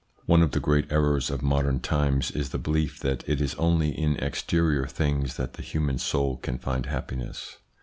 [0.25, 3.89] One of the great errors of modern times is the belief that it is only
[3.89, 7.57] in exterior things that the human soul can find happiness.